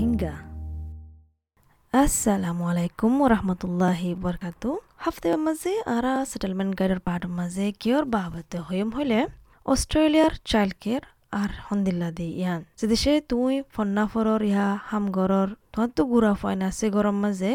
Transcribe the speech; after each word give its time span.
Rohingya. 0.00 0.34
আসসালামু 1.92 2.62
আলাইকুম 2.70 3.12
রহমতুল্লাহি 3.32 4.10
বরকাতু 4.24 4.70
হাফতে 5.04 5.28
মাঝে 5.46 5.72
আরা 5.96 6.12
সেটেলমেন্ট 6.30 6.72
গাইডের 6.78 7.00
পাহাড়ের 7.06 7.32
মাঝে 7.38 7.66
কিয়র 7.80 8.04
বাবতে 8.14 8.58
হইম 8.68 8.88
হইলে 8.96 9.18
অস্ট্রেলিয়ার 9.66 10.32
চাইল্ড 10.50 10.74
কেয়ার 10.82 11.04
আর 11.40 11.50
হন্দিল্লা 11.66 12.08
দি 12.18 12.28
ইয়ান 12.34 12.60
যদি 12.80 12.96
সে 13.02 13.12
তুই 13.30 13.54
ফন্না 13.74 14.04
ইহা 14.48 14.68
হামগরর 14.88 15.48
তোমার 15.72 15.90
তো 15.96 16.02
গুড়া 16.12 16.32
ফয়না 16.40 16.66
আছে 16.72 16.86
গরম 16.96 17.16
মাঝে 17.24 17.52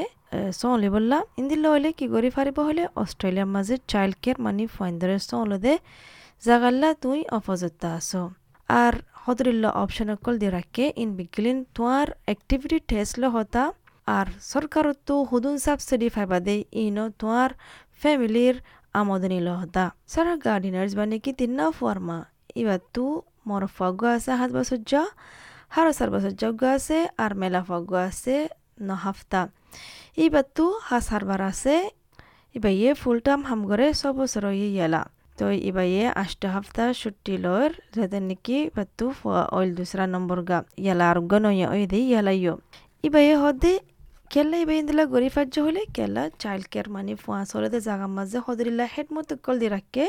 সলি 0.59 0.89
বললা 0.95 1.17
ইন্দিল্লা 1.39 1.69
হইলে 1.73 1.89
কি 1.99 2.05
করি 2.13 2.29
ফারিব 2.35 2.57
হইলে 2.67 2.83
অস্ট্রেলিয়ার 3.01 3.49
মাঝে 3.55 3.75
চাইল্ড 3.91 4.15
কেয়ার 4.23 4.37
মানি 4.45 4.63
ফয়েন্দরে 4.75 5.17
সলে 5.27 5.57
দে 5.65 5.73
জাগাল্লা 6.43 6.89
তুই 7.03 7.19
অপজত্তা 7.37 7.87
আছো 7.99 8.21
আর 8.69 8.93
অপশন 9.27 10.07
অকল 10.15 10.33
দিয়ে 10.41 10.53
রাখে 10.59 10.85
ইন 11.01 11.09
বিগলিন 11.17 11.57
তোমার 11.75 12.07
অ্যাক্টিভিটি 12.27 12.77
টেস্ট 12.89 13.15
হতা 13.35 13.63
আর 14.07 14.27
সরকারতো 14.51 15.13
হুদুন 15.31 15.55
সাবসিডি 15.65 16.07
ফাইবা 16.15 16.37
দে 16.47 16.55
ইনো 16.83 17.05
তোমার 17.19 17.49
ফ্যামিলির 18.01 18.55
আমদনি 18.95 19.39
লহদা 19.47 19.85
সারা 20.07 20.33
গার্ডিনার্স 20.45 20.91
বানে 20.99 21.17
কি 21.23 21.31
তিন্না 21.39 21.65
ফর্মা 21.79 22.19
ইবা 22.55 22.75
তু 22.95 23.05
মর 23.47 23.63
ফগ 23.77 24.01
আছে 24.15 24.31
হাত 24.39 24.49
বছর 24.57 24.79
যা 24.91 25.03
হার 25.69 25.87
আছে 26.75 26.97
আর 27.17 27.31
মেলা 27.41 27.61
ফগ 27.69 27.91
আছে 28.07 28.35
ন 28.81 28.89
হাফতা 29.03 29.41
ইবা 30.17 30.41
তু 30.55 30.65
হাস 30.87 31.05
হারবার 31.11 31.41
আছে 31.51 31.75
ইবা 32.55 32.69
ইয়ে 32.79 32.91
ফুল 33.01 33.17
টাইম 33.25 33.41
হাম 33.49 33.61
করে 33.69 33.85
সব 34.01 34.13
বছর 34.19 34.43
ইয়ে 34.51 34.69
ইয়ালা 34.73 35.01
হাফতা 35.37 36.83
ছুটি 36.93 37.35
লর 37.37 37.69
যাতে 37.95 38.17
নাকি 38.19 38.57
বাতু 38.75 39.05
অইল 39.51 39.69
দুসরা 39.77 40.05
নম্বর 40.13 40.39
গা 40.49 40.59
ইয়ালা 40.77 41.05
আর 41.11 41.19
গনয়া 41.31 41.67
ওই 41.73 41.83
দে 41.91 41.99
ইয়ালা 42.11 42.33
ইয়ো 42.35 42.53
ইবা 43.03 43.19
ইয়ে 43.25 43.35
হদে 43.43 43.73
কেলা 44.31 44.57
ইবা 44.63 44.73
ইন্দিলা 44.79 45.03
গরি 45.13 45.29
ফাজ্য 45.35 45.55
হলে 45.65 45.81
কেলা 45.97 46.23
চাইল্ড 46.41 46.65
কেয়ার 46.71 46.87
মানে 46.89 47.13
ফুয়াস 47.23 47.49
হলে 47.55 47.79
জাগা 47.87 48.07
মাঝে 48.17 48.37
হদরিল্লা 48.45 48.85
হেড 48.93 49.07
মতো 49.15 49.33
কল 49.45 49.55
দি 49.61 49.67
রাখে 49.75 50.05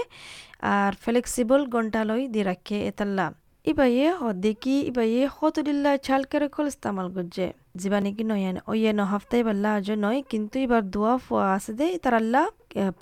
আর 0.75 0.93
ফ্লেক্সিবল 1.05 1.61
ঘণ্টা 1.75 2.01
লই 2.09 2.23
দি 2.35 2.41
রাখে 2.51 2.77
এতাল্লা 2.91 3.27
ইবাইয়ে 3.65 4.07
হদ্দিকি 4.21 4.75
ইবাইয়ে 4.91 5.23
হতদিল্লা 5.37 5.93
চাইল্ড 6.07 6.27
কেয়ার 6.31 6.45
কল 6.55 6.67
ইস্তামাল 6.73 7.07
করছে 7.17 7.45
যিবা 7.81 7.99
নাকি 8.05 8.25
নয়ান 8.31 8.57
ওইয়ে 8.71 8.91
ন 8.99 9.01
হাফতাই 9.13 9.43
বাল্লা 9.49 9.71
আজ 9.79 9.89
নয়, 10.05 10.19
কিন্তু 10.31 10.57
এবার 10.65 10.83
দোয়া 10.95 11.15
ফুয়া 11.25 11.47
আছে 11.57 11.73
দে। 11.79 11.87
তারাল্লা 12.05 12.43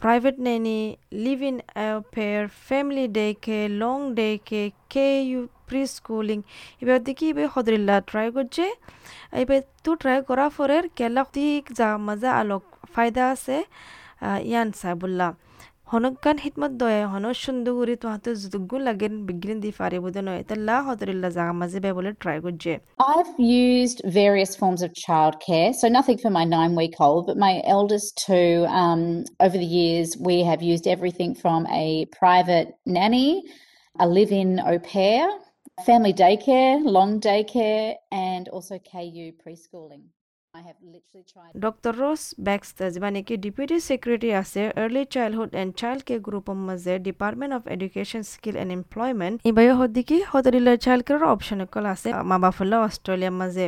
private 0.02 0.36
nanny 0.46 0.78
live 1.24 1.38
in 1.50 1.56
pair 2.14 2.42
family 2.68 3.06
day 3.18 3.26
care 3.46 3.58
long 3.82 3.98
day 4.18 4.28
care 4.48 4.62
K 4.92 5.08
U 5.30 5.40
preschooling 5.96 6.38
এবার 6.82 6.98
দেখি, 7.06 7.26
এবার 7.32 7.46
হদরিল্লা 7.54 7.96
ট্রাই 8.10 8.28
করছে। 8.36 8.64
এবার 9.42 9.60
তু 9.84 9.90
ট্রাই 10.02 10.18
করা 10.28 10.46
ফরের 10.56 10.84
কেলা 10.98 11.22
ঠিক 11.36 11.62
যা 11.78 11.88
মজা 12.06 12.30
আলোক 12.40 12.64
ফায়দা 12.94 13.24
আছে 13.34 13.56
ইয়ান 14.50 14.68
সাহেবুল্লাহ। 14.80 15.30
হনকান 15.91 16.37
হিতমত 16.45 16.71
দয়ে 16.81 17.01
হন 17.11 17.25
সুন্দরগুড়ি 17.43 17.95
তোহাতে 18.03 18.29
যুদুগুন 18.41 18.81
লাগেন 18.87 19.13
বিজ্ঞান 19.29 19.57
দি 19.63 19.71
ফারে 19.77 19.97
বুদে 20.03 20.21
নয় 20.27 20.41
তাল্লা 20.49 20.75
হদরিল্লা 20.87 21.29
জাগা 21.37 21.53
মাঝে 21.61 21.79
বে 21.85 21.91
বলে 21.97 22.11
ট্রাই 22.21 22.37
করছে 22.45 22.73
I've 23.13 23.33
used 23.67 23.99
various 24.21 24.51
forms 24.61 24.81
of 24.85 24.91
childcare, 25.05 25.69
so 25.79 25.85
nothing 25.97 26.17
for 26.23 26.31
my 26.39 26.45
nine 26.57 26.73
week 26.81 26.95
old, 27.07 27.23
but 27.29 27.37
my 27.47 27.53
eldest 27.75 28.09
two, 28.27 28.51
um, 28.81 29.01
over 29.45 29.57
the 29.63 29.71
years, 29.79 30.07
we 30.29 30.35
have 30.49 30.61
used 30.73 30.85
everything 30.95 31.31
from 31.43 31.59
a 31.83 31.87
private 32.21 32.67
nanny, 32.95 33.31
a 34.03 34.05
live 34.17 34.31
in 34.43 34.49
au 34.71 34.77
pair, 34.93 35.21
family 35.89 36.13
daycare, 36.23 36.75
long 36.97 37.11
daycare, 37.29 37.87
and 38.29 38.43
also 38.55 38.75
KU 38.91 39.25
preschooling. 39.41 40.03
Doctor 41.60 41.94
Ros 41.98 42.22
Baxter 42.40 42.90
মানে 43.00 43.20
কি 43.22 43.34
deputy 43.36 43.76
secretary 43.80 44.30
আছে 44.34 44.62
early 44.82 45.02
childhood 45.04 45.50
and 45.54 45.70
child 45.76 46.02
care 46.06 46.20
গ্রুপের 46.20 46.58
মাঝে 46.66 46.98
department 46.98 47.52
of 47.54 47.62
education 47.66 48.22
skill 48.22 48.56
and 48.56 48.70
employment 48.72 49.36
ইবাই 49.44 49.66
হদ্দিকি 49.80 50.16
হতরিলার 50.32 50.76
child 50.78 51.02
care 51.06 51.20
option 51.24 51.58
কল 51.64 51.86
আছে 51.86 52.08
মা 52.24 52.36
বাফুল্লা 52.38 52.78
মাঝে 53.30 53.66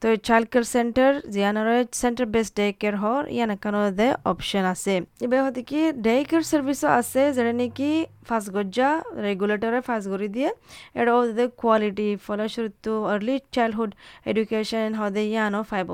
তো 0.00 0.16
চাইল্ড 0.16 0.46
কেয়ার 0.50 0.64
সেন্টার 0.64 1.10
জিয়ানার 1.30 1.68
সেন্টার 1.92 2.26
বেস 2.26 2.48
ডে 2.54 2.66
কেয়ার 2.72 2.96
হর 2.96 3.22
ইয়ান 3.28 3.50
কানো 3.56 3.80
দে 3.90 4.08
অপশন 4.24 4.64
আছে। 4.64 4.94
ইবাই 5.20 5.40
হদ্দিকি 5.46 5.80
ডে 5.92 6.14
কেয়ার 6.24 6.42
সার্ভিসও 6.42 6.88
আছে 6.88 7.22
যেটা 7.32 7.52
নাকি 7.52 7.90
ফার্স্ট 8.28 8.48
গজ্জা 8.52 8.88
রেগুলেটরে 9.22 9.80
ফার্স্ট 9.80 10.06
করে 10.10 10.28
দিয়ে 10.28 10.50
এটা 10.94 11.12
ওদের 11.14 11.48
কোয়ালিটি 11.60 12.08
ফলস্বরূপ 12.26 12.88
আর্লি 13.12 13.34
চাইল্ডহুড 13.52 13.90
এডুকেশন 14.26 14.94
হদে 14.94 15.22
ইয়ানো 15.26 15.60
ফাইব 15.62 15.88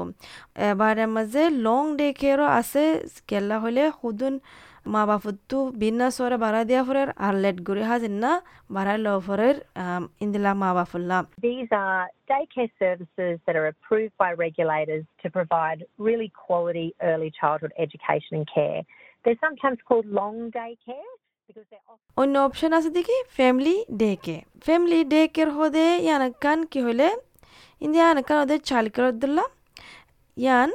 এবারে 0.68 1.04
মাঝে 1.16 1.42
লং 1.66 1.82
ডে 1.98 2.08
কেয়ারও 2.20 2.46
আছে 2.58 2.84
কেলা 3.28 3.56
হলে 3.64 3.82
সুদুন 3.98 4.34
মা 4.86 5.02
বাপুতো 5.06 5.58
বিনা 5.80 6.06
সরে 6.16 6.36
বাড়া 6.44 6.62
দিয়া 6.68 6.82
ফরের 6.86 7.08
আর 7.26 7.34
লেট 7.42 7.58
গুড়ি 7.66 7.82
হাজিন 7.90 8.14
না 8.24 8.32
বাড়াই 8.76 8.98
লো 9.06 9.12
ফরের 9.26 9.56
ইন্দিলা 10.24 10.52
মা 10.62 10.70
বাপুল্লা 10.78 11.18
These 11.48 11.70
are 11.82 12.02
daycare 12.30 12.72
services 12.82 13.34
that 13.44 13.54
are 13.60 13.68
approved 13.74 14.14
by 14.22 14.30
regulators 14.46 15.04
to 15.22 15.26
provide 15.38 15.78
really 16.06 16.30
quality 16.44 16.88
early 17.10 17.30
childhood 17.40 17.72
education 17.86 18.32
and 18.38 18.46
care. 18.56 18.80
They're 19.24 19.42
sometimes 19.46 19.78
called 19.88 20.06
long 20.20 20.36
day 20.52 20.72
care. 20.86 21.10
অন্য 22.16 22.34
অপশন 22.46 22.70
আছে 22.78 22.90
দেখি 22.98 23.16
family 23.38 23.76
day 24.00 24.12
care 24.24 24.36
family 24.66 25.00
day 25.12 25.22
কের 25.36 25.48
হদে 25.56 25.86
ইয়ানাকান 26.06 26.58
কি 26.72 26.80
হলে 26.86 27.08
ইন্দিয়া 27.80 28.04
ইয়ানাকান 28.06 28.36
ওদের 28.44 28.60
চালকের 28.70 29.06
দিল্লা 29.22 29.44
ইয়ান, 30.44 30.70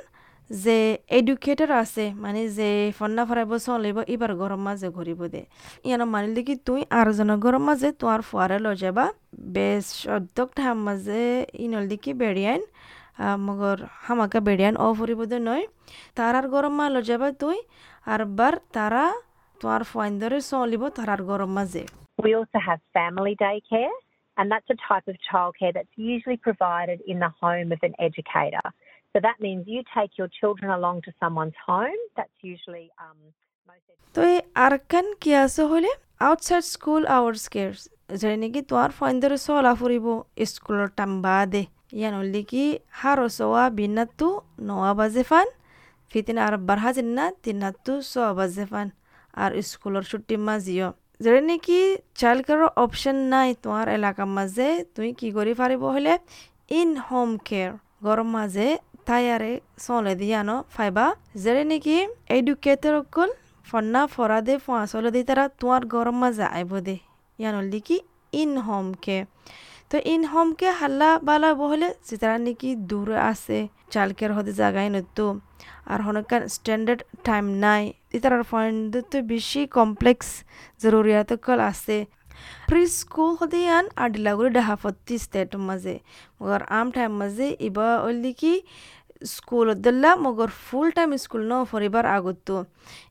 যে 0.64 0.78
এডুকেটর 1.18 1.72
আছে 1.84 2.06
মানে 2.24 2.42
যে 2.58 2.70
ফন্না 2.98 3.24
ফরাইব 3.30 3.52
চলিব 3.68 3.98
এবার 4.14 4.32
গরম 4.42 4.62
মাঝে 4.68 4.88
ঘুরিব 4.98 5.22
দে। 5.34 5.42
ইয়ান 5.88 6.02
মানিল 6.14 6.32
দেখি 6.38 6.56
তুই 6.68 6.82
আর 6.98 7.08
জনের 7.18 7.40
গরম 7.46 7.64
মাঝে 7.70 7.90
তোমার 8.00 8.22
ফুয়ারে 8.30 8.58
লৈ 8.66 8.76
যাবা। 8.84 9.06
বেশ 9.56 9.86
সদ্যক 10.02 10.50
ঠাম 10.58 10.78
মাঝে 10.88 11.22
ইনল 11.66 11.86
দেখি 11.92 12.12
বেড়িয়াইন 12.22 12.62
মগর 13.48 13.78
হামাকা 14.06 14.40
বেড়িয়ান 14.48 14.76
অ 14.86 14.88
ফুরিব 14.98 15.22
দে 15.32 15.38
নয় 15.48 15.64
আর 16.40 16.46
গরম 16.54 16.74
মা 16.80 16.86
লৈ 16.94 17.04
যাবা 17.10 17.28
তুই 17.42 17.58
আর 18.14 18.22
বার 18.38 18.54
তারা 18.76 19.04
তোমার 19.60 19.82
ফয়েন্দরে 19.92 20.40
চলিব 20.50 20.84
তারার 20.98 21.22
গরম 21.30 21.52
মাঝে 21.58 21.84
We 22.26 22.32
also 22.40 22.60
have 22.70 22.82
family 23.00 23.36
daycare, 23.46 23.96
and 24.38 24.46
that's 24.52 24.70
a 24.76 24.78
type 24.90 25.08
of 25.12 25.16
childcare 25.30 25.74
that's 25.78 25.96
usually 26.14 26.40
provided 26.48 27.00
in 27.12 27.18
the 27.26 27.32
home 27.42 27.70
of 27.76 27.82
an 27.90 27.96
educator. 28.08 28.68
তো 34.16 34.20
এই 34.34 34.40
আরকান 34.66 35.06
কি 35.22 35.31
আছে 35.44 35.62
হলে 35.72 35.92
আউটসাইড 36.28 36.66
স্কুল 36.74 37.03
আওয়ার্স 37.18 37.44
কেয়ার্স 37.54 37.81
যেটা 38.20 38.38
নাকি 38.44 38.62
তোমার 38.70 38.92
ফয়েন্দরে 39.00 39.38
চলা 39.46 39.74
ফুরিব 39.80 40.06
স্কুলের 40.52 40.90
টাম 40.98 41.12
বাদে। 41.25 41.64
ইয়ান 42.00 42.14
হলে 42.20 42.42
কি 42.52 42.64
হারো 43.00 43.28
চোৱা 43.38 43.64
বিনাতো 43.78 44.28
নয়া 44.68 44.94
বাজে 45.00 45.24
ফান? 45.30 45.48
ফিতিন 46.12 46.38
আর 46.46 46.54
বারহা 46.68 46.92
জিন্না 46.98 47.25
তিনাতো 47.44 47.94
চোৱা 48.12 48.31
বাজে 48.40 48.66
ফান। 48.72 48.88
আর 49.42 49.52
স্কুলের 49.70 50.04
ছুটি 50.09 50.36
মাঝিও। 50.48 50.90
যেটা 51.24 51.42
নাকি 51.50 51.80
চাইল্ড 52.20 52.42
কেয়ারের 52.46 52.72
অপশন 52.84 53.18
নাই 53.34 53.50
তোমার 53.64 53.86
এলাকার 53.98 54.30
মাঝে। 54.38 54.68
তুমি 54.94 55.09
কি 55.20 55.28
করি 55.38 55.54
পারিব 55.62 55.84
হলে 55.96 56.14
ইন 56.80 56.90
হোম 57.08 57.30
কেয়ার 57.48 57.72
গরম 58.06 58.30
মাঝে 58.38 58.68
ফন্না 63.70 64.02
ফরা 64.14 64.40
দে 64.48 64.54
ফোঁয়া 64.66 64.84
চলে 64.92 65.10
দি 65.16 65.22
তারা 65.30 65.46
তোমার 65.60 65.84
গরম 65.94 66.18
মাঝে 66.22 66.46
আইব 66.58 66.72
দে। 66.88 66.96
ইয়ান 67.40 67.56
কি 67.88 67.98
ইন 68.42 68.52
হোম 68.68 68.88
কে। 69.06 69.18
তো 69.90 69.98
ইন 70.13 70.22
হোমকে 70.31 70.69
হাল্লা 70.80 71.10
বালা 71.28 71.50
বহলে 71.60 71.90
যেতারা 72.07 72.38
নাকি 72.46 72.69
দূরে 72.90 73.18
আছে 73.31 73.57
চালকের 73.94 74.31
হতে 74.36 74.52
জাগাই 74.60 74.88
নতো। 74.96 75.28
আর 75.92 76.00
হনকান 76.06 76.42
স্ট্যান্ডার্ড 76.56 77.01
টাইম 77.28 77.46
নাই। 77.63 77.84
ইতার 78.18 78.34
পয়েন্ট 78.51 78.94
তো 79.12 79.18
বেশি 79.31 79.62
কমপ্লেক্স 79.78 80.28
জরুরিয়াত 80.81 81.31
কল 81.46 81.60
আছে। 81.72 81.98
প্রি 82.69 82.82
স্কুল 82.99 83.31
হতে 83.41 83.58
ইয়ান 83.64 83.85
আর 84.00 84.08
ডিলাগুড়ি 84.14 84.50
ডাহাফত্তি 84.58 85.17
স্টেট 85.25 85.50
মাঝে 85.69 85.94
মগর 86.38 86.62
আম 86.79 86.87
টাইম 86.94 87.12
মাঝে 87.20 87.47
ইবা 87.69 87.88
ওলি 88.06 88.32
কি 88.41 88.55
স্কুল 89.31 89.67
দল্লা 89.85 90.11
মগর 90.25 90.50
ফুল 90.64 90.87
টাইম 90.97 91.11
স্কুল 91.25 91.43
ন 91.50 91.52
ফরিবার 91.70 92.05
আগতো 92.17 92.56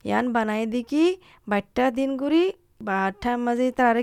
ইয়ান 0.08 0.26
বানাই 0.36 0.64
দিকি 0.74 1.04
বাট্টা 1.48 1.86
দিন 1.98 2.12
গুড়ি 2.22 2.46
বা 2.88 2.98
টাইম 3.22 3.40
মাঝে 3.48 3.68
তার 3.72 3.96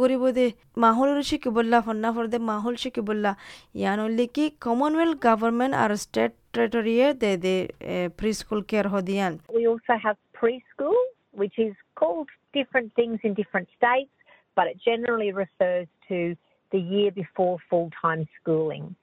করিব 0.00 0.24
দে 0.38 0.46
মাহুল 0.84 1.10
শিকি 1.30 1.50
বললা 1.58 1.78
ফন্না 1.86 2.10
ফর 2.14 2.24
দে 2.32 2.38
মাহুল 2.52 2.74
শিকি 2.82 3.02
বললা 3.08 3.30
ইয়ান 3.80 3.98
হলে 4.04 4.24
কি 4.34 4.44
কমনওয়েলথ 4.66 5.16
গভর্নমেন্ট 5.28 5.74
আর 5.82 5.90
স্টেট 6.04 6.32
টেরিটরিয়ে 6.54 7.06
দে 7.22 7.30
দে 7.44 7.54
preschool 8.20 8.60
care 8.70 8.86
We 9.58 9.64
also 9.72 9.94
have 10.06 10.18
preschool, 10.38 10.98
which 11.40 11.56
is 11.66 11.74
called 12.00 12.28
different 12.58 12.88
things 12.98 13.16
in 13.26 13.32
different 13.42 13.68
states. 13.78 14.14
but 14.56 14.66
it 14.66 14.78
generally 14.84 15.30
refers 15.30 15.86
to 16.08 16.34
the 16.72 16.80
year 16.80 17.12
before 17.12 17.58
full 17.70 17.90
time 18.02 18.26
schooling. 18.40 18.96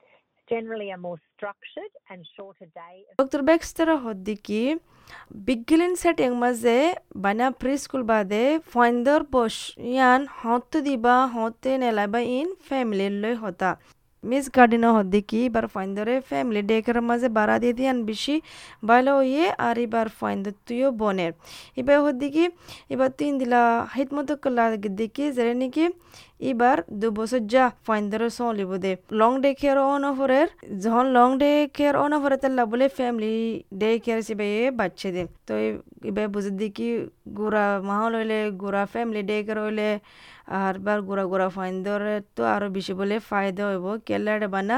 Dr. 3.18 3.42
Baxter 3.42 3.86
Hoddiki 3.86 4.78
Bigilin 5.44 5.96
setting 5.96 6.38
maze 6.38 6.94
bana 7.16 7.50
preschool 7.52 8.06
bade 8.06 8.62
finder 8.62 9.20
bosh 9.24 9.74
yan 9.76 10.28
hotu 10.42 10.84
diba 10.86 11.16
hote 11.32 11.72
nelaba 11.84 12.24
in 12.38 12.54
family 12.60 13.10
loy 13.10 13.34
hota 13.34 13.76
মিস 14.24 14.46
গার্ডিনা 14.56 14.88
হদ্দিকি 14.96 15.38
এবার 15.48 15.66
ফাইন্দরে 15.74 16.14
family 16.30 16.62
ডেকের 16.70 16.98
মাঝে 17.08 17.28
বাড়া 17.38 17.56
দিয়ে 17.62 17.74
দিয়ান 17.78 17.98
বেশি 18.10 18.34
ভালো 18.90 19.12
ইয়ে 19.32 19.46
আর 19.66 19.76
এবার 19.86 20.06
ফাইন্দ 20.20 20.44
তুইও 20.66 20.88
বনের 21.00 21.32
এবার 21.80 21.98
হদ্দিকি 22.06 22.44
এবার 22.94 23.10
তিন 23.20 23.32
দিলা 23.40 23.60
হিত 23.94 24.08
মতো 24.16 24.32
কলা 24.42 24.64
দিকি 25.00 25.24
যে 25.36 25.42
নাকি 25.60 25.84
এবার 26.40 26.76
দু 27.00 27.08
বছর 27.18 27.40
যা 27.52 27.64
ফাইন্দরে 27.86 28.28
চলিব 28.38 28.70
দে 28.84 28.92
লং 29.20 29.32
ডে 29.42 29.50
কেয়ার 29.60 29.78
অন 29.92 30.02
অফারের 30.10 30.48
যখন 30.82 31.06
লং 31.16 31.28
ডে 31.42 31.50
কেয়ার 31.76 31.94
অন 32.04 32.12
অফারে 32.16 32.36
তাল্লা 32.42 32.64
বলে 32.72 32.86
ফ্যামিলি 32.98 33.34
ডে 33.80 33.90
কেয়ার 34.04 34.18
হিসেবে 34.22 34.46
বাচ্চা 34.78 35.08
দে। 35.14 35.22
তো 35.46 35.52
এবার 36.10 36.26
বুঝে 36.34 36.52
দি 36.58 36.68
কি 36.76 36.88
গুড়া 37.38 37.66
মাহল 37.88 38.12
হইলে 38.18 38.38
গুড়া 38.62 38.82
ফ্যামিলি 38.94 39.20
ডে 39.30 39.36
কেয়ার 39.46 39.58
হইলে 39.64 39.88
আর 40.60 40.74
বার 40.86 40.98
গুড়া 41.08 41.24
গুড়া 41.32 41.48
ফাইন্দরে 41.56 42.16
তো 42.36 42.42
আরও 42.54 42.66
বেশি 42.76 42.92
বলে 43.00 43.16
ফায়দা 43.30 43.62
হইব। 43.70 43.86
কেলারে 44.08 44.48
বানা 44.54 44.76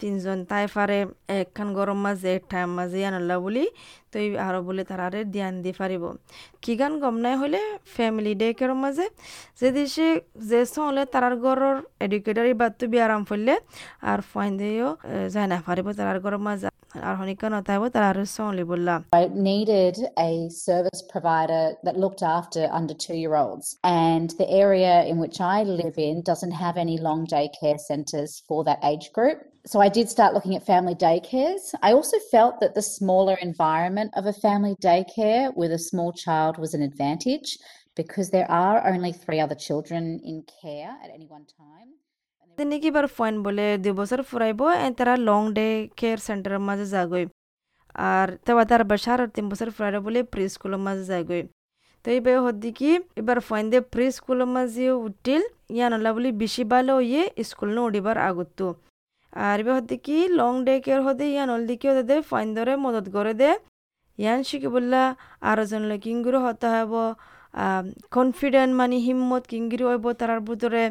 তিনজন 0.00 0.38
তাই 0.50 0.64
ফারে 0.74 0.98
একখান 1.40 1.68
গরম 1.78 1.98
মাঝে 2.06 2.28
একঠাই 2.38 2.64
মাঝে 2.78 3.00
আনলা 3.08 3.36
বলি 3.44 3.64
তো 4.11 4.17
আরো 4.47 4.59
বলে 4.67 4.83
তারারে 4.89 5.19
ধ্যান 5.35 5.53
দি 5.63 5.71
পারিব 5.79 6.03
কি 6.63 6.73
গান 6.79 6.93
গম 7.03 7.15
নাই 7.25 7.35
হলে 7.41 7.59
ফ্যামিলি 7.95 8.33
ডে 8.41 8.47
কের 8.59 8.71
মাঝে 8.83 9.05
যদি 9.61 9.83
সে 9.93 10.07
যে 10.49 10.61
হলে 10.87 11.03
তারার 11.13 11.35
ঘরের 11.43 11.77
এডুকেটর 12.05 12.45
বাদ 12.61 12.73
বি 12.91 12.97
আরাম 13.05 13.21
ফেললে 13.29 13.55
আর 14.09 14.19
ফাইন 14.31 14.51
দিয়েও 14.59 14.89
যায় 15.33 15.47
না 15.51 15.57
পারিব 15.67 15.87
তারার 15.99 16.19
ঘরের 16.25 16.43
মাঝে 16.47 16.67
আর 17.07 17.13
হনিকা 17.19 17.47
নতাইব 17.53 17.83
তারার 17.95 18.17
সলি 18.35 18.63
বললাম 18.71 18.99
I 19.21 19.23
needed 19.51 19.95
a 20.29 20.33
service 20.67 21.01
provider 21.13 21.63
that 21.85 21.95
looked 22.03 22.23
after 22.37 22.63
under 22.79 22.95
two 23.05 23.17
year 23.23 23.35
olds 23.43 23.67
and 24.09 24.27
the 24.41 24.47
area 24.63 24.95
in 25.11 25.15
which 25.23 25.37
I 25.55 25.57
live 25.81 25.97
in 26.09 26.15
doesn't 26.31 26.55
have 26.63 26.75
any 26.85 26.97
long 27.07 27.21
day 27.35 27.45
care 27.59 27.79
centres 27.89 28.31
for 28.47 28.59
that 28.67 28.79
age 28.91 29.07
group 29.17 29.39
so 29.67 29.81
I 29.81 29.89
did 29.89 30.07
start 30.09 30.35
looking 30.35 30.55
at 30.55 30.63
family 30.63 30.93
daycares. 30.93 31.63
I 31.81 31.91
also 31.93 32.17
felt 32.33 32.59
that 32.59 32.75
the 32.75 32.83
smaller 32.83 33.35
environment 33.41 33.98
of 34.14 34.24
a 34.26 34.32
family 34.34 34.74
daycare 34.80 35.54
with 35.54 35.70
a 35.72 35.78
small 35.80 36.12
child 36.14 36.54
was 36.56 36.72
an 36.72 36.82
advantage 36.82 37.58
because 37.96 38.30
there 38.30 38.50
are 38.50 38.76
only 38.86 39.12
three 39.14 39.40
other 39.40 39.54
children 39.56 40.20
in 40.24 40.36
care 40.54 40.92
at 41.04 41.10
any 41.10 41.28
one 41.28 41.46
time. 41.58 41.88
তিনি 42.58 42.76
কিবার 42.82 43.06
ফয়েন 43.16 43.36
বলে 43.46 43.66
দুই 43.84 43.94
বছর 44.00 44.20
ফুরাইব 44.30 44.60
তারা 44.98 45.14
long 45.28 45.42
day 45.58 45.68
care 45.98 46.18
সেন্টারের 46.28 46.62
মাঝে 46.68 46.86
যাগই 46.94 47.24
আর 48.10 48.28
তেবা 48.44 48.62
তার 48.70 48.82
বাসার 48.90 49.20
তিন 49.36 49.44
বছর 49.50 49.68
ফুরাইব 49.76 49.96
বলে 50.06 50.20
প্রি 50.32 50.44
স্কুলের 50.54 50.80
মাঝে 50.86 51.04
যাগই 51.12 51.42
তো 52.04 52.06
এইবার 52.16 52.36
হদ্দি 52.46 52.70
কি 52.78 52.90
এবার 53.20 53.38
ফয়েন 53.48 53.66
দিয়ে 53.70 53.82
প্রি 53.92 54.06
স্কুলের 54.16 54.48
মাঝে 54.56 54.86
উঠিল 55.06 55.42
ইয়ানলা 55.76 56.10
বলে 56.16 56.30
বেশি 56.42 56.62
ভালো 56.72 56.94
ইয়ে 57.10 57.22
স্কুল 57.50 57.70
উঠিবার 57.88 58.16
আগতো 58.28 58.66
আর 59.32 59.56
এবার 59.62 59.74
হতে 59.78 59.96
কি 60.06 60.16
লং 60.40 60.52
ডে 60.66 60.74
কেয়ার 60.84 61.00
হতে 61.06 61.24
ইয়ান 61.34 61.48
অলদিকেও 61.54 61.92
দে 62.10 62.16
ফাইন 62.30 62.48
ধরে 62.56 62.72
মদত 62.84 63.06
করে 63.16 63.32
দে 63.40 63.50
ইয়ান 64.21 64.39
শিখে 64.49 64.69
বললা 64.75 65.01
আরো 65.49 65.63
জনলে 65.71 65.95
কিঙ্গুরু 66.05 66.39
হতে 66.45 66.67
হব 66.75 66.93
কনফিডেন্ট 68.17 68.71
মানে 68.79 68.97
হিম্মত 69.07 69.43
কিঙ্গিরি 69.51 69.83
হইব 69.89 70.05
তার 70.19 70.31
ভিতরে 70.47 70.83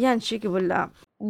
ইয়ান 0.00 0.18
শিখে 0.28 0.48
বললা 0.56 0.80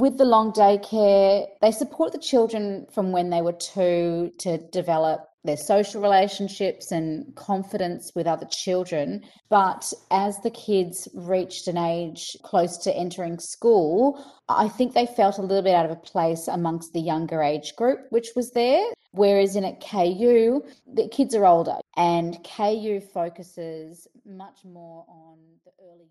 With 0.02 0.16
the 0.22 0.28
long 0.36 0.48
day 0.62 0.74
care, 0.92 1.46
they 1.62 1.72
support 1.82 2.08
the 2.16 2.24
children 2.30 2.64
from 2.94 3.06
when 3.16 3.26
they 3.32 3.42
were 3.46 3.58
two 3.74 4.32
to 4.44 4.50
develop 4.78 5.18
their 5.44 5.56
social 5.56 5.98
relationships 6.08 6.90
and 6.90 7.08
confidence 7.36 8.04
with 8.16 8.26
other 8.26 8.48
children. 8.64 9.06
But 9.50 9.82
as 10.10 10.32
the 10.40 10.50
kids 10.50 10.96
reached 11.14 11.64
an 11.72 11.78
age 11.94 12.36
close 12.42 12.74
to 12.84 12.96
entering 13.04 13.38
school, 13.38 14.18
I 14.64 14.68
think 14.76 14.88
they 14.90 15.06
felt 15.06 15.38
a 15.38 15.42
little 15.42 15.62
bit 15.68 15.74
out 15.78 15.88
of 15.88 15.92
a 15.92 16.06
place 16.12 16.48
amongst 16.48 16.92
the 16.92 17.00
younger 17.12 17.40
age 17.52 17.68
group, 17.76 18.00
which 18.14 18.30
was 18.34 18.48
there. 18.52 18.86
Whereas 19.19 19.51
in 19.57 19.65
at 19.65 19.77
KU, 19.83 20.63
the 20.89 21.05
kids 21.09 21.33
are 21.35 21.45
older, 21.47 21.77
and 22.09 22.29
KU 22.45 22.95
focuses 23.15 24.07
much 24.41 24.59
more 24.67 24.99
on 25.21 25.37
the 25.65 25.73
early 25.81 26.07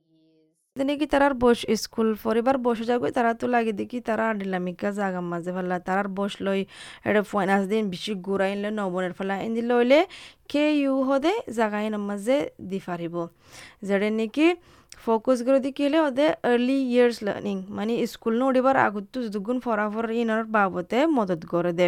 দেখি 0.77 1.07
তারার 1.13 1.35
বস 1.43 1.59
school 1.83 2.09
পরিবার 2.25 2.57
বসে 2.67 2.85
যাবে 2.91 3.09
তারা 3.17 3.33
তো 3.41 3.47
লাগে 3.55 3.73
দেখি 3.81 3.99
তারা 4.09 4.27
ডিলামিকা 4.41 4.89
জাগা 4.99 5.21
মাঝে 5.33 5.51
ফেলা 5.57 5.77
তারার 5.89 6.09
বস 6.19 6.33
লই 6.47 6.61
এটা 7.09 7.23
ফাইনান্স 7.33 7.65
দিন 7.73 7.85
বেশি 7.93 8.13
ঘুরাইলে 8.27 8.69
নবনের 8.79 9.13
ফেলা 9.19 9.35
এনে 9.47 9.63
লইলে 9.71 10.01
কে 10.51 10.65
ইউ 10.83 10.95
হদে 11.09 11.33
জাগাই 11.59 11.87
মাঝে 12.09 12.37
দি 12.71 12.79
পারিব 12.87 13.15
যেটা 13.89 14.09
নাকি 14.19 14.47
ফোকাস 15.05 15.39
করে 15.47 15.59
দি 15.65 15.71
হলে 15.79 15.99
ওদে 16.07 16.27
আর্লি 16.51 16.79
ইয়ার্স 16.93 17.17
লার্নিং 17.27 17.57
মানে 17.77 17.93
স্কুল 18.13 18.35
নড়িবার 18.41 18.77
আগত 18.87 19.15
যদুগুণ 19.25 19.59
ফরাফর 19.65 20.05
ইনার 20.21 20.43
বাবতে 20.57 20.99
মদত 21.17 21.43
করে 21.53 21.73
দে 21.79 21.87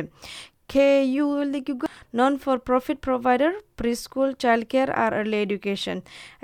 KU 0.73 1.27
non-for-profit 2.19 2.99
provider, 3.07 3.53
preschool, 3.79 4.29
childcare 4.43 4.91
আর 5.05 5.11
early 5.21 5.39
education. 5.47 5.97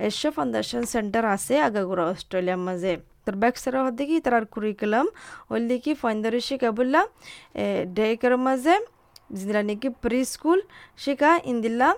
এসব 0.08 0.32
ফাউন্ডেশন 0.37 0.82
সেন্টার 0.94 1.25
আছে 1.34 1.55
আগাগোড়া 1.69 2.05
অস্ট্রেলিয়ার 2.12 2.61
মাঝে। 2.69 2.93
তোর 3.25 3.34
ব্যাকসারা 3.43 3.81
হতে 3.87 4.02
কি 4.08 4.17
তার 4.26 4.44
কুরিকুলাম 4.55 5.06
ওই 5.52 5.61
দেখি 5.73 5.93
ফাইন্দারি 6.02 6.40
শিখাবুল্লা 6.49 7.00
ডেকের 7.96 8.34
মাঝে 8.46 8.75
যেটা 9.38 9.62
নাকি 9.69 9.88
প্রি 10.02 10.20
স্কুল 10.34 10.58
শিখা 11.05 11.31
ইন্দিল্লা 11.52 11.88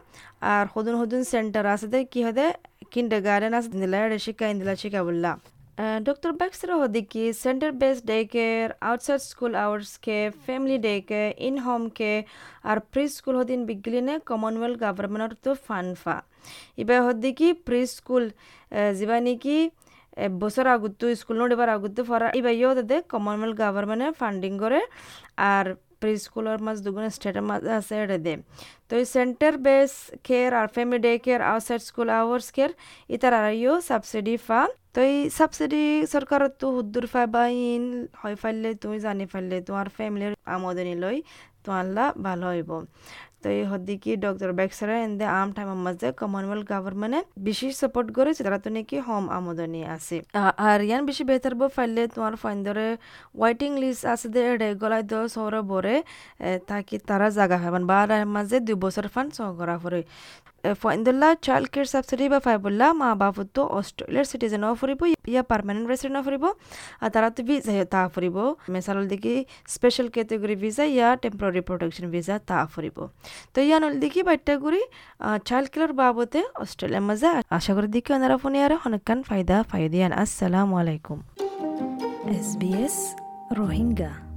আর 0.52 0.64
হদুন 0.74 0.94
হদুন 1.00 1.22
সেন্টার 1.32 1.64
আছে 1.74 1.98
কি 2.12 2.20
হদে 2.26 2.46
কিন্ডার 2.92 3.20
গার্ডেন 3.26 3.52
আছে 3.58 3.68
ইন্দিল্লা 3.74 3.98
শিখা 4.26 4.46
ইন্দিল্লা 4.52 5.32
শিখাবুল্লা 5.78 6.00
Dr. 6.00 6.32
Baxter 6.32 6.68
Hodiki, 6.68 7.34
center-based 7.34 8.04
daycare, 8.04 8.72
outside 8.82 9.20
school 9.22 9.54
hours 9.54 9.96
care, 9.98 10.32
family 10.32 10.78
daycare, 10.78 11.34
in-home 11.38 11.90
care 11.90 12.24
আর 12.64 12.78
প্রি-স্কুল 12.92 13.34
হদিন 13.40 13.60
বিগলিনে 13.68 14.14
কমনওয়েলথ 14.30 14.76
গভর্নমেন্টর 14.84 15.32
তো 15.44 15.50
ফানফা 15.66 16.16
ইবা 16.82 16.96
হদিকি 17.06 17.48
প্রি-স্কুল 17.66 18.24
যিবা 18.98 19.18
নেকি 19.26 19.58
বছর 20.42 20.64
আগতো 20.74 21.04
স্কুল 21.20 21.36
নডিবার 21.42 21.68
আগতো 21.76 22.00
ফরা 22.08 22.28
ইবা 22.40 22.52
ইয়ে 22.58 22.68
তাতে 22.78 22.96
কমনওয়েলথ 23.12 23.56
গভর্নমেন্টে 23.62 24.08
ফান্ডিং 24.20 24.52
করে 24.62 24.80
আর 25.52 25.66
প্রি 26.00 26.12
স্কুলের 26.24 26.60
মাঝ 26.66 26.76
দুগুণ 26.84 27.04
স্টেটের 27.16 27.44
মাঝ 27.50 27.62
আছে 27.78 27.94
এটা 28.04 28.18
দে 28.26 28.34
তো 28.88 28.92
এই 29.00 29.06
সেন্টার 29.14 29.54
বেস 29.66 29.92
কেয়ার 30.26 30.50
আর 30.60 30.66
family 30.74 30.98
day 31.06 31.12
care 31.24 31.42
outside 31.52 31.82
school 31.88 32.08
hours 32.20 32.46
care 32.56 32.70
ইতার 33.14 33.32
আর 33.40 33.46
ইও 33.62 33.74
সাবসিডি 33.90 34.34
ফা 34.46 34.60
তো 34.98 35.02
এই 35.12 35.18
সাবসিডি 35.38 35.82
সরকারত 36.14 36.52
তো 36.60 36.66
হুদ্দুর 36.76 37.06
ফাইবাইন 37.14 37.82
হয় 38.20 38.36
ফাইলে 38.42 38.68
তুমি 38.82 38.96
জানি 39.06 39.24
ফাইলে 39.32 39.56
তোমার 39.68 39.86
ফ্যামিলির 39.96 40.34
আমদনি 40.54 40.94
লই 41.02 41.16
তোমার 41.64 41.84
ভালো 42.26 42.44
হইব। 42.52 42.70
তো 43.42 43.46
এই 43.56 43.62
হদ্দিকি 43.72 44.10
ডক্টর 44.24 44.50
বেক্সারা 44.58 44.94
আম 45.40 45.48
টাইম 45.56 45.70
মাঝে 45.86 46.08
কমনওয়েলথ 46.20 46.64
গভর্নমেন্টে 46.72 47.20
বেশি 47.46 47.66
সাপোর্ট 47.80 48.08
করেছে 48.18 48.40
তারা 48.46 48.58
নাকি 48.76 48.96
হোম 49.06 49.24
আমদনি 49.36 49.80
আছে। 49.96 50.16
আর 50.68 50.78
ইয়ান 50.88 51.02
বেশি 51.08 51.22
বেহতার 51.28 51.54
বো 51.60 51.66
ফাইলে 51.76 52.02
তোমার 52.14 52.34
ওয়াইটিং 53.38 53.70
লিস্ট 53.82 54.04
আছে 54.12 54.26
দে 54.34 54.40
এড়ে 54.52 54.68
গলায় 54.82 55.04
দো 55.12 55.20
সৌর 55.34 55.54
বরে 55.70 55.96
তাকি 56.70 56.96
জাগা 57.38 57.58
হবেন 57.64 57.82
বা 57.90 57.98
মাঝে 58.36 58.56
দুই 58.66 58.76
বছর 58.84 59.04
ফান 59.14 59.26
সহ 59.36 59.48
করা 59.60 59.76
পরে 59.82 60.00
ফাইন্দুল্লাহ 60.82 61.30
চাইল্ড 61.46 61.68
কেয়ার 61.72 61.88
সাবসিডি 61.94 62.24
বা 62.32 62.38
ফাইবুল্লাহ 62.46 62.88
মা 63.00 63.08
বাবুতো 63.22 63.62
অস্ট্রেলিয়ার 63.78 64.26
সিটিজেন 64.30 64.64
ফুরিব 64.80 65.00
ইয়া 65.32 65.42
রেসিডেন্ট 65.90 66.18
ফুরিব 66.26 66.44
আর 67.02 67.08
তারা 67.14 67.28
তো 67.36 67.40
ভিসা 67.48 67.72
তা 67.94 68.00
ফুরিব 68.14 68.36
মেসাল 68.74 68.98
দেখি 69.12 69.34
স্পেশাল 69.74 70.06
ক্যাটেগরি 70.14 70.56
ভিজা 70.62 70.84
ইয়া 70.88 71.08
টেম্পোরারি 71.22 71.62
প্রোটেকশন 71.68 72.06
ভিসা 72.14 72.34
তা 72.48 72.58
ফুরিব 72.72 72.96
তো 73.54 73.58
ইয়া 73.68 73.78
নল 73.82 73.94
দেখি 74.04 74.20
বাট্টা 74.28 74.54
করি 74.64 74.80
চাইল্ড 75.48 75.68
কেয়ার 75.72 75.92
বাবতে 76.00 76.40
অস্ট্রেলিয়ার 76.62 77.04
মাঝে 77.08 77.28
আশা 77.58 77.72
করি 77.76 77.88
দেখি 77.94 78.10
ওনারা 78.16 78.36
ফোনে 78.42 78.58
আর 78.66 78.72
অনেকখান 78.86 79.18
ফায়দা 79.28 79.56
ফায়দিয়ান 79.70 80.12
আসসালামু 80.22 80.74
আলাইকুম 80.82 81.18
এস 82.36 82.48
বি 82.60 82.70
এস 82.84 82.96
রোহিঙ্গা 83.58 84.27